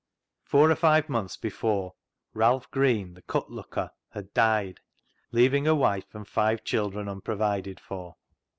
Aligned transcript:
Four 0.43 0.71
or 0.71 0.75
five 0.75 1.09
months 1.09 1.37
before, 1.37 1.93
Ralph 2.33 2.71
Green, 2.71 3.13
the 3.13 3.21
cut 3.21 3.51
looker, 3.51 3.91
had 4.13 4.33
died, 4.33 4.79
leaving 5.31 5.67
a 5.67 5.75
wife 5.75 6.15
and 6.15 6.27
five 6.27 6.63
children 6.63 7.07
unprovided 7.07 7.79
for. 7.79 8.15